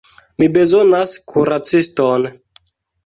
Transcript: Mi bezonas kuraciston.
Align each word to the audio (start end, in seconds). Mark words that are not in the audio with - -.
Mi 0.43 0.45
bezonas 0.53 1.13
kuraciston. 1.33 2.29